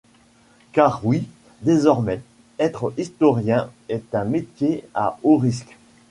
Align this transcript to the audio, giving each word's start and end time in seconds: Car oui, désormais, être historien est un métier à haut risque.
Car 0.71 1.01
oui, 1.05 1.27
désormais, 1.61 2.23
être 2.57 2.91
historien 2.97 3.69
est 3.87 4.15
un 4.15 4.25
métier 4.25 4.83
à 4.95 5.19
haut 5.21 5.37
risque. 5.37 5.77